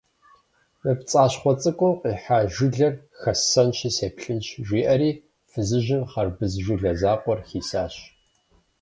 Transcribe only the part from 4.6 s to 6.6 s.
жиӀэри фызыжьым хъэрбыз